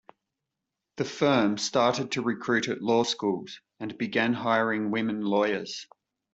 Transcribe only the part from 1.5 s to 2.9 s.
started to recruit at